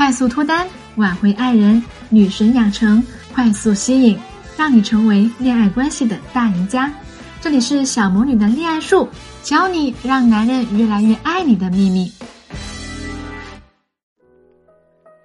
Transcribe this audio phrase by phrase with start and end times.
[0.00, 0.66] 快速脱单，
[0.96, 4.18] 挽回爱人，女神养成，快速吸引，
[4.56, 6.90] 让你成为恋爱关系的大赢家。
[7.42, 9.06] 这里是小魔女的恋爱术，
[9.42, 12.10] 教你让男人越来越爱你的秘密。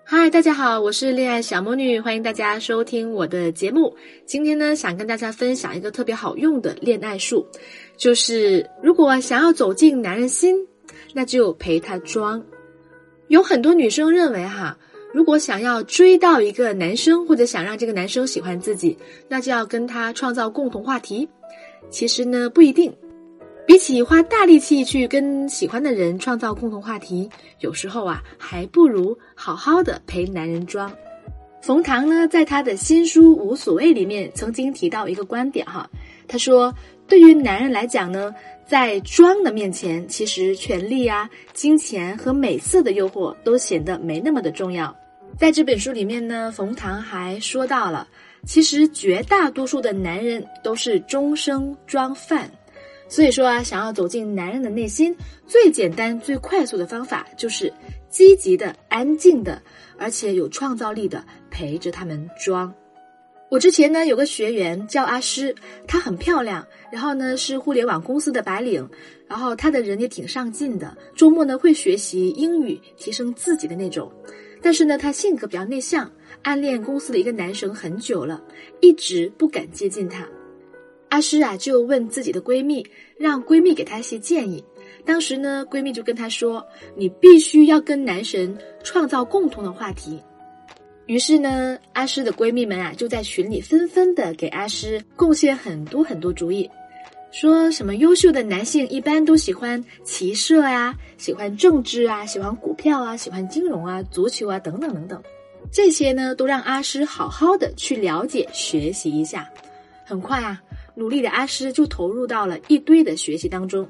[0.03, 3.95] 嗨，大家好，我是恋爱小魔女，欢迎大家收听我的节目。
[4.25, 7.47] 今天呢，想跟大家分享一个特别好用的恋爱术，
[7.95, 10.53] 就是如果想要走进男人心，
[11.13, 12.43] 那就陪他装。
[13.27, 14.77] 有很多女生认为，哈，
[15.13, 18.97] 如果想要追到一个男生，或者想让这个男生喜欢自己，
[19.27, 21.27] 那就要跟他创造共同话题。
[21.89, 22.93] 其实呢，不一定。
[23.67, 27.27] 比起花大力气去跟喜欢的人创造共同话题，
[27.61, 30.91] 有时候啊，还不如好好的陪男人装。
[31.63, 35.89] 冯唐呢，在他的新书《无所谓》里面曾经提到一个观点，哈，
[36.27, 36.71] 他说，
[37.07, 38.33] 对于男人来讲呢。
[38.67, 44.91] 在装的面前，其实权力啊、金钱和美色的诱惑都显得没那么的重要。
[45.37, 48.07] 在这本书里面呢，冯唐还说到了，
[48.43, 52.49] 其实绝大多数的男人都是终生装饭。
[53.07, 55.15] 所以说啊，想要走进男人的内心，
[55.45, 57.71] 最简单、最快速的方法就是
[58.09, 59.61] 积极的、安静的，
[59.99, 62.73] 而且有创造力的陪着他们装。
[63.49, 65.55] 我之前呢有个学员叫阿诗，
[65.87, 68.87] 她很漂亮，然后呢是互联网公司的白领，
[69.27, 74.11] 然后她的人也挺上进的，周末呢会学习英语，提升自己的那种。
[74.61, 76.11] 但是呢，她性格比较内向，
[76.41, 78.41] 暗恋公司的一个男生很久了，
[78.81, 80.27] 一直不敢接近他。
[81.09, 84.61] 阿诗啊就问自己的闺蜜，让闺蜜给她一些建议。
[85.05, 86.65] 当时呢，闺蜜就跟她说
[86.97, 90.19] ：“你必须要跟男神创造共同的话题。”
[91.07, 96.67] 于是呢，阿诗的闺蜜们啊，就在群里纷纷的给阿诗贡献很多很多主意，
[97.31, 105.21] 说什么优秀的男性一般都喜欢骑射呀，喜欢政治啊，喜欢股票啊，喜欢金融啊，足球啊，等等等等。
[105.71, 109.47] 这些呢，都让阿诗好好的去了解学习一下。
[110.05, 110.59] 很快啊，
[110.95, 113.87] 努力的阿诗就投入到了一堆的学习当中。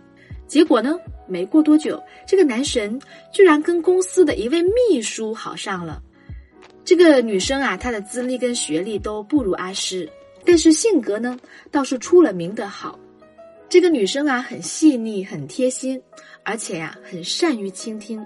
[0.47, 2.99] 结果呢，没过多久，这个男神
[3.31, 6.01] 居然跟公司的一位秘书好上了。
[6.85, 10.07] 这个女生啊，她的资历跟学历都不如阿诗，
[10.45, 11.37] 但是性格呢
[11.71, 12.99] 倒是出了名的好。
[13.67, 15.99] 这个女生啊，很细腻，很贴心，
[16.43, 18.23] 而且呀，很善于倾听。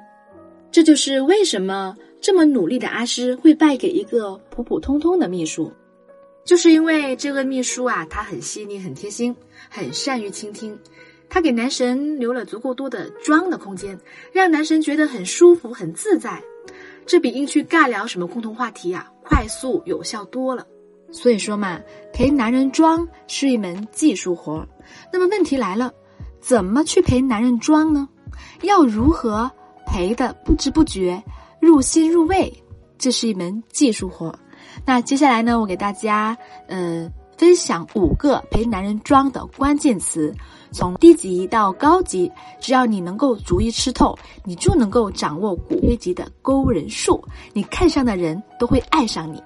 [0.70, 5.72] 这就是为什么这么努力的阿诗会败给一个普普通通的秘书，
[6.44, 9.34] 就是因为这个秘书啊，她很细腻，很贴心，
[9.70, 10.78] 很善于倾听，
[11.30, 13.98] 她给男神留了足够多的装的空间，
[14.34, 16.44] 让男神觉得很舒服，很自在。
[17.10, 20.64] 这比硬去尬聊什么共同话题呀，快速有效多了。
[21.12, 21.80] 所以说嘛，
[22.14, 24.64] 陪男人装是一门技术活。
[25.12, 25.92] 那么问题来了，
[26.40, 28.08] 怎么去陪男人装呢？
[28.62, 29.50] 要如何
[29.88, 31.24] 陪的不知不觉
[31.60, 32.54] 入心入味？
[33.00, 34.38] 这是一门技术活。
[34.86, 36.38] 那接下来呢，我给大家
[36.68, 40.36] 嗯分享五个陪男人装的关键词。
[40.74, 42.30] 从低级到高级，
[42.60, 44.14] 只要你能够逐一吃透，
[44.44, 47.24] 你就能够掌握骨灰级的勾人术。
[47.54, 49.42] 你看上的人都会爱上你。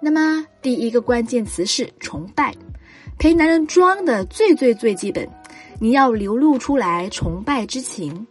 [0.00, 2.54] 那么第一个关键词是崇拜，
[3.18, 5.28] 陪男人装的最最最基本，
[5.78, 8.26] 你要流露出来崇拜之情。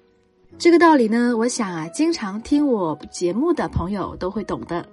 [0.58, 4.84] 这个道理呢，我想啊，经常听我节目的朋友都会懂的。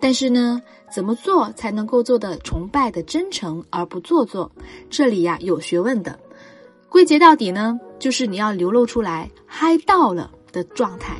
[0.00, 0.60] 但是呢，
[0.92, 4.50] 怎么做才能够做的崇拜的真诚而不做作？
[4.90, 6.18] 这里呀有学问的。
[6.88, 11.16] 归结到底呢，就是你要流露出来嗨到了的状态。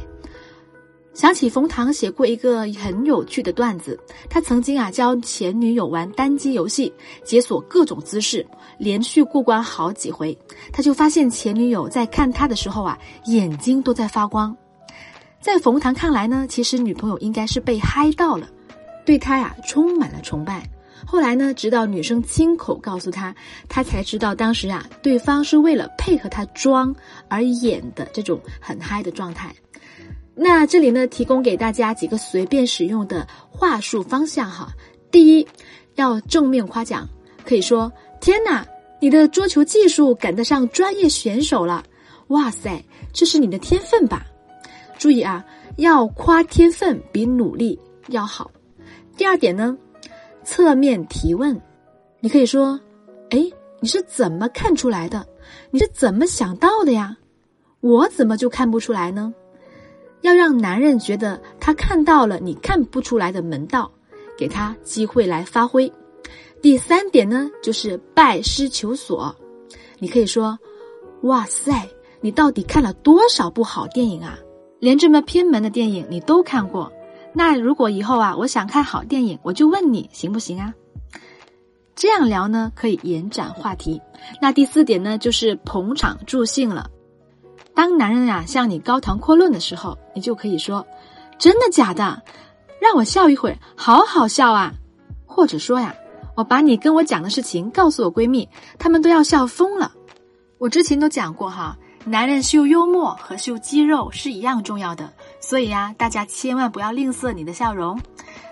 [1.13, 3.99] 想起冯唐写过一个很有趣的段子，
[4.29, 6.93] 他曾经啊教前女友玩单机游戏，
[7.25, 8.47] 解锁各种姿势，
[8.79, 10.37] 连续过关好几回，
[10.73, 14.55] 他就发现前女友在看他的时候啊眼睛都在发光。
[15.41, 18.47] 在冯唐看来呢，其实女朋友应该是被嗨到了，
[19.07, 20.69] 对他呀充满了崇拜。
[21.07, 23.35] 后来呢，直到女生亲口告诉他，
[23.69, 26.95] 他才知道当时啊，对方是为了配合他装
[27.29, 29.55] 而演的这种很嗨的状态。
[30.35, 34.69] 那这里呢，提供给大家几个随便使用的话术方向哈。
[35.11, 35.47] 第一，
[35.95, 37.09] 要正面夸奖，
[37.45, 38.67] 可以说：“天哪，
[39.01, 41.85] 你的桌球技术赶得上专业选手了！
[42.29, 44.27] 哇塞，这是你的天分吧？”
[44.99, 45.45] 注意啊，
[45.77, 47.79] 要夸天分比努力
[48.09, 48.51] 要好。
[49.17, 49.77] 第二点呢？
[50.45, 51.61] 侧面提问，
[52.21, 52.79] 你可以说
[53.31, 55.27] ：“哎，你是怎么看出来的？
[55.71, 57.17] 你是怎么想到的呀？
[57.81, 59.33] 我怎么就看不出来呢？”
[60.23, 63.91] 要让男人觉得他看到了你看不出来的门道，
[64.37, 65.91] 给他机会来发挥。
[66.61, 69.35] 第三点呢，就是拜师求索，
[69.99, 70.59] 你可以说
[71.23, 71.89] ：“哇塞，
[72.21, 74.39] 你到底看了多少部好电影啊？
[74.79, 76.93] 连这么偏门的电影你都看过。”
[77.39, 80.73] 那如果以后啊，我想看好电影，我就问你行不行啊？
[81.95, 84.01] 这样聊呢，可以延展话题。
[84.41, 86.91] 那第四点呢，就是捧场助兴了。
[87.75, 90.87] 当男人啊向你高谈阔论的时候，你就可以说
[91.39, 92.23] ：“真的假的？
[92.81, 94.73] 让我笑一会儿，好好笑啊！”
[95.27, 95.95] 或者说呀
[96.37, 98.49] ：“我把你跟我讲的事情告诉我闺蜜，
[98.79, 99.93] 她们都要笑疯了。”
[100.57, 101.77] 我之前都讲过哈，
[102.09, 108.01] 男人秀幽默和秀肌肉是一样重要的，所以呀，大家千万不要吝啬你的笑容。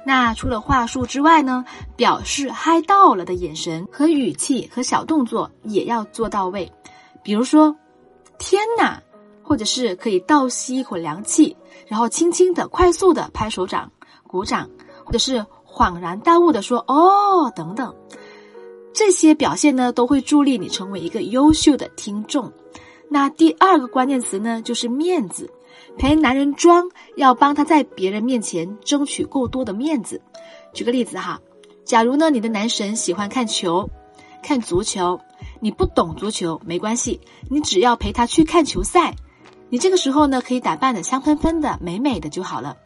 [0.04, 1.64] 那除了话术之外呢，
[1.94, 6.70] 表示嗨到了的眼神和语气和小动作也要做到位。
[7.22, 7.76] 比如说，
[8.40, 9.00] 天哪，
[9.40, 13.88] 或者是可以倒吸一口凉气，然后轻轻的、快速的拍手掌、
[14.26, 14.68] 鼓掌，
[15.04, 17.94] 或者是恍然大悟的说“哦”等等。
[18.92, 22.52] 这些表现呢，都会助力你成为一个优秀的听众。
[23.14, 25.48] 那第二个关键词呢，就是面子。
[25.96, 30.20] 陪男人装，要帮他在别人面前争取够多的面子。
[30.72, 31.40] 举个例子哈，
[31.84, 33.88] 假如呢你的男神喜欢看球，
[34.42, 35.20] 看足球，
[35.60, 39.14] 你不懂足球没关系，你只要陪他去看球赛，
[39.68, 42.76] 你这个时候呢可以打扮的香喷喷的、美美的就好了。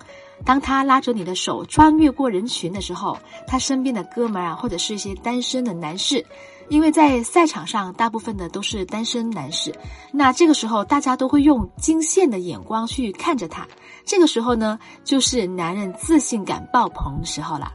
[0.45, 3.17] 当他拉着你的手穿越过人群的时候，
[3.47, 6.27] 他身边的哥们儿啊，或者是一些单身的男士。
[6.69, 9.75] 因为在赛场上，大部分的都是单身男士，
[10.13, 13.67] 那这个时候大家都会用惊羡的眼光去看着他。
[14.05, 17.73] 这个时候呢，就是男人自信感爆棚的时候了。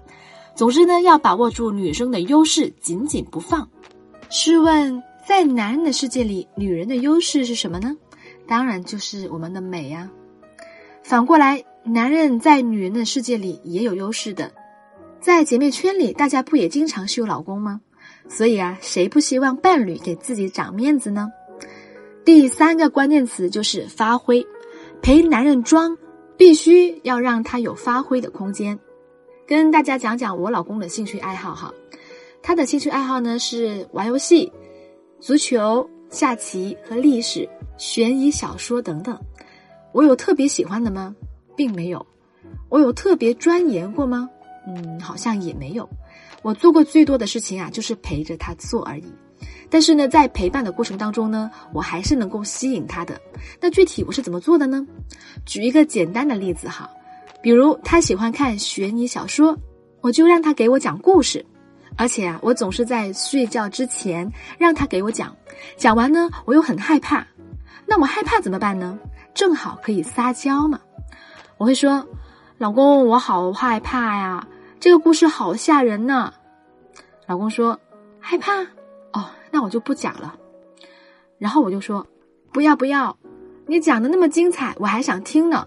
[0.55, 3.67] 总之呢，要把握住女生的优势，紧紧不放。
[4.29, 7.95] 试问，在男人的世界里，女人的优势是什么呢？
[8.47, 10.09] 当然就是我们的美呀。
[11.03, 14.51] 反过来，男人在女人的世界里也有优势的。
[15.19, 17.81] 在姐妹圈里，大家不也经常秀老公吗？
[18.29, 21.31] 所以啊，谁不希望伴侣给自己长面子呢？
[22.25, 24.45] 第三个关键词就是发挥，
[25.01, 25.97] 陪男人装，
[26.37, 28.79] 必须要让他有发挥的空间。
[29.45, 31.73] 跟大家讲讲我老公的兴趣爱好哈，
[32.41, 34.51] 他的兴趣爱好呢是玩游戏、
[35.19, 37.47] 足球、下棋和历史、
[37.77, 39.19] 悬疑小说等等。
[39.91, 41.13] 我有特别喜欢的吗？
[41.55, 42.05] 并没有。
[42.69, 44.29] 我有特别钻研过吗？
[44.65, 45.87] 嗯，好像也没有。
[46.43, 49.05] 我做过最多的事情啊，就是陪着他做而已。
[49.69, 53.19] 但是呢，在陪伴的过程当中呢，我还是能够吸引他的。
[53.59, 54.85] 那具体我是怎么做的呢？
[55.45, 56.87] 举一个简单的例子哈，
[57.41, 59.57] 比如他喜欢看悬疑小说，
[60.01, 61.43] 我就让他给我讲故事，
[61.97, 65.35] 而且啊，我总是在睡觉之前让他给我讲。
[65.75, 67.25] 讲完呢，我又很害怕，
[67.87, 68.99] 那我害怕怎么办呢？
[69.33, 70.79] 正好可以撒娇嘛。
[71.57, 72.05] 我会说
[72.59, 74.47] ：“老公，我好害怕呀。”
[74.83, 76.33] 这个故事好吓人呢，
[77.25, 77.79] 老公说
[78.19, 78.63] 害怕
[79.13, 80.37] 哦，那我就不讲了。
[81.37, 82.05] 然后我就说
[82.51, 83.17] 不要不要，
[83.65, 85.65] 你讲的那么精彩，我还想听呢。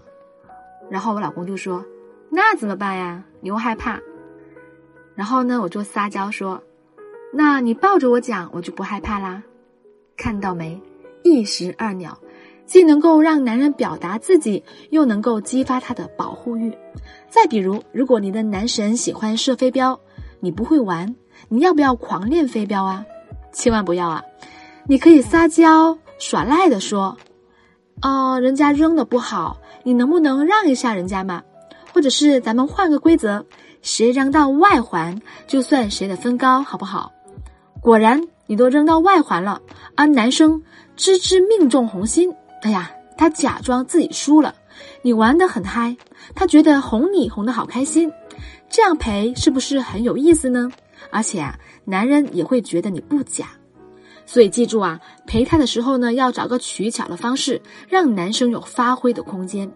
[0.87, 1.83] 然后我老公就说
[2.29, 3.23] 那怎么办呀？
[3.41, 3.99] 你又害怕。
[5.15, 6.61] 然后呢，我就撒娇说，
[7.33, 9.41] 那你抱着我讲，我就不害怕啦。
[10.15, 10.79] 看到没？
[11.23, 12.15] 一石二鸟。
[12.67, 14.61] 既能够让男人表达自己，
[14.91, 16.71] 又能够激发他的保护欲。
[17.29, 19.99] 再比如，如果你的男神喜欢射飞镖，
[20.41, 21.15] 你不会玩，
[21.47, 23.05] 你要不要狂练飞镖啊？
[23.53, 24.21] 千万不要啊！
[24.85, 27.17] 你可以撒娇耍赖的说
[28.03, 31.41] ：“哦，人家扔的不好，你能不能让一下人家嘛？
[31.93, 33.43] 或者是咱们换个规则，
[33.81, 37.11] 谁扔到外环就算谁的分高，好不好？”
[37.81, 39.61] 果然，你都扔到外环了，
[39.95, 40.61] 而男生
[40.97, 42.33] 吱吱命中红心。
[42.61, 44.53] 哎呀，他假装自己输了，
[45.01, 45.95] 你玩的很嗨，
[46.35, 48.11] 他觉得哄你哄得好开心，
[48.69, 50.69] 这样陪是不是很有意思呢？
[51.11, 53.47] 而且啊，男人也会觉得你不假，
[54.25, 59.71] 所以记住啊，陪他的时候呢，要找个取巧的方式，让男生有发挥的空间。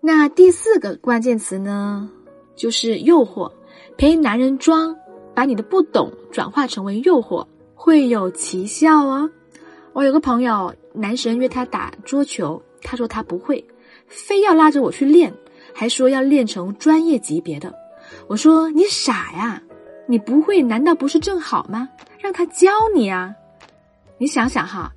[0.00, 2.08] 那第四个关键词呢，
[2.56, 3.52] 就是诱惑，
[3.98, 4.96] 陪男人装，
[5.34, 9.30] 把你的不懂转化成为诱惑，会有奇效哦。
[9.92, 10.74] 我有个朋友。
[10.92, 13.64] 男神约他打桌球，他说他不会，
[14.08, 15.32] 非要拉着我去练，
[15.72, 17.72] 还说要练成专业级别的。
[18.26, 19.62] 我说你傻呀，
[20.08, 21.88] 你不会难道不是正好吗？
[22.18, 23.32] 让他教你啊！
[24.18, 24.92] 你想想哈，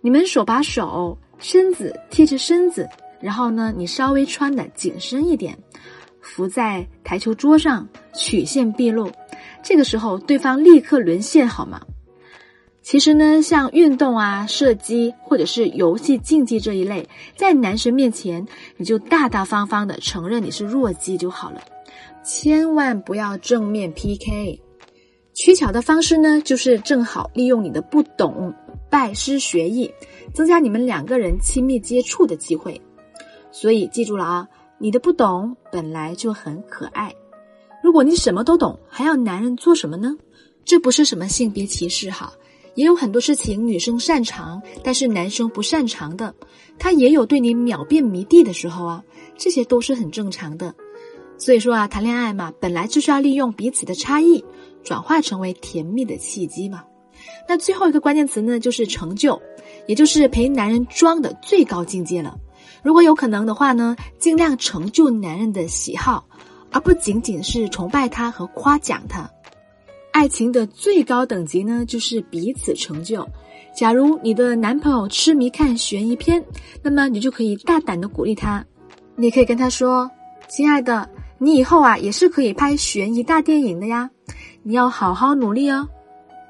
[0.00, 2.88] 你们手把手，身子贴着身子，
[3.20, 5.56] 然后呢，你稍微穿的紧身一点，
[6.20, 9.08] 伏在台球桌上，曲线毕露，
[9.62, 11.80] 这个时候对方立刻沦陷，好吗？
[12.86, 21.60] 其实呢，像运动啊、射击或者是游戏竞技这一类，在男神面前，你就大大方方的承认你是弱鸡就好了，
[22.22, 24.62] 千万不要正面 PK。
[25.34, 28.54] 取巧的方式呢，就是正好利用你的不懂，
[28.88, 29.92] 拜师学艺，
[30.32, 32.80] 增加你们两个人亲密接触的机会。
[33.50, 37.12] 所以记住了啊，你的不懂本来就很可爱。
[37.82, 40.16] 如果你什么都懂，还要男人做什么呢？
[40.64, 42.32] 这不是什么性别歧视哈，
[42.76, 46.32] 也有很多事情女生擅长，但是男生不擅长的，
[46.78, 49.02] 他也有对你秒变迷弟的时候啊，
[49.36, 50.74] 这些都是很正常的。
[51.38, 54.44] 所以说啊，谈恋爱嘛，本来就是要利用彼此的差异，
[54.84, 56.84] 转化成为甜蜜的契机嘛。
[57.48, 59.40] 那最后一个关键词呢，就是成就，
[59.86, 62.38] 也就是陪男人装的最高境界了。
[62.82, 66.26] 如果有可能的话呢，尽量成就男人的喜好，
[66.70, 69.30] 而不仅仅是崇拜他和夸奖他。
[70.16, 73.28] 爱情的最高等级呢，就是彼此成就。
[73.74, 76.42] 假如你的男朋友痴迷看悬疑片，
[76.82, 78.64] 那么你就可以大胆的鼓励他，
[79.14, 80.10] 你可以跟他说
[80.48, 81.06] ：“亲爱的。”
[81.38, 84.08] 你以后啊也是可以拍悬疑大电影的呀，
[84.62, 85.86] 你要好好努力哦。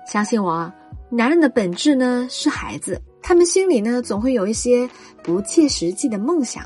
[0.07, 0.73] 相信我啊，
[1.11, 4.89] 男人的本质呢是孩子，他们心里呢总会有一些
[5.25, 6.63] 不切实际的梦想，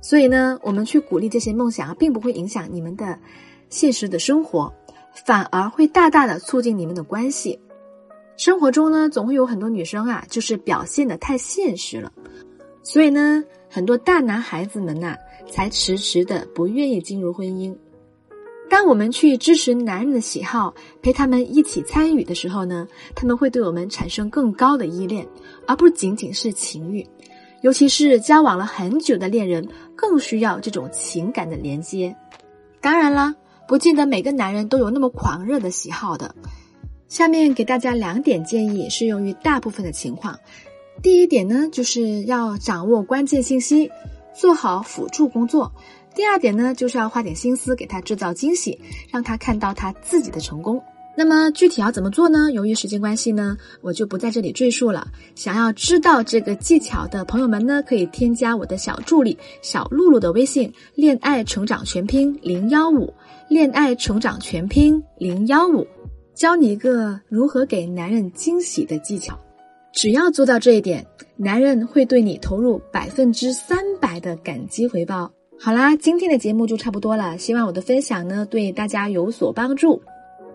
[0.00, 3.18] 所以呢，我们去鼓励这些梦想啊，并不会影响你们的
[3.68, 4.72] 现实的生活，
[5.12, 7.60] 反而会大大的促进你们的关系。
[8.36, 12.12] 生活中呢，总会有很多女生啊，就是表现的太现实了，
[12.82, 15.16] 所以呢，很多大男孩子们呐。
[15.50, 17.76] 才迟迟的不愿意进入婚姻。
[18.70, 25.26] 当我们去支持男人的喜好，陪他们一起参与的时候呢，他们会对我们产生更高的依恋，
[25.66, 27.06] 而不仅仅是情欲。
[27.60, 32.16] 尤其是交往了很久的恋人，更需要这种情感的连接。
[32.80, 33.34] 当然了，
[33.66, 36.34] 不见得每个男人都有那么狂热的喜好的。
[37.08, 40.38] 下面给大家两点建议，适用于大部分的情况。
[41.02, 43.90] 第一点呢，就是要掌握关键信息。
[44.34, 45.70] 做好辅助工作。
[46.14, 50.82] 第二点呢，就是要花点心思给他制造惊喜，让他看到他自己的成功。
[51.14, 52.50] 那么具体要怎么做呢？
[52.50, 55.08] 由于时间关系呢，我就不在这里赘述了。
[55.34, 63.12] 想要知道这个技巧的朋友们呢，可以添加我的小助理小露露的微信“恋爱成长全拼零幺五”，
[63.52, 65.86] 恋爱成长全拼零幺五，
[66.32, 69.38] 教你一个如何给男人惊喜的技巧。
[69.92, 71.06] 只要做到这一点，
[71.36, 75.30] 男人会对你投入百分之三百的感激回报。
[75.60, 80.00] 好啦，今天的节目就差不多了，希望我的分享呢对大家有所帮助。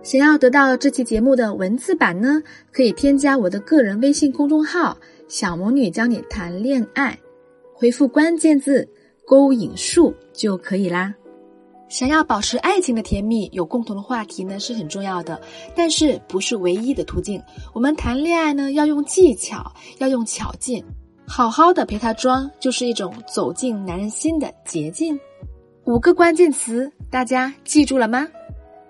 [0.01, 4.97] 想要得到这期节目的文字版呢，可以添加我的个人微信公众号
[5.29, 7.15] “小魔女教你谈恋爱”，
[7.75, 8.89] 回复关键字
[9.23, 11.13] “勾引术”就可以啦。
[11.89, 15.39] 想要保持爱情的甜蜜，有共同的话题呢是很重要的，
[15.75, 17.41] 但是不是唯一的途径。
[17.73, 20.83] 我们谈恋爱呢要用技巧，要用巧劲，
[21.25, 25.17] 好好的陪他装，就是一种走进男人心的捷径。
[25.85, 28.27] 五个关键词，大家记住了吗？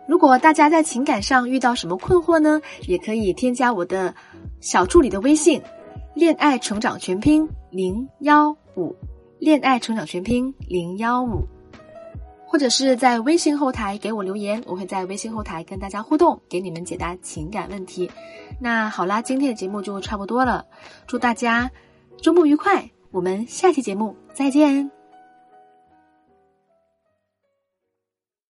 [0.08, 4.16] 如果大家在情感上遇到什么困惑呢，也可以添加我的
[4.60, 5.62] 小助理的微信
[6.16, 8.96] “恋爱成长全拼零幺五”，
[9.38, 11.46] 恋爱成长全拼零幺五。
[12.48, 18.10] 或者是在微信后台给我留言，我会在微信后台跟大家互动，给你们解答情感问题。
[18.60, 20.66] 那好啦，今天的节目就差不多了，
[21.06, 21.70] 祝大家
[22.22, 24.97] 周末愉快，我们下期节目再见。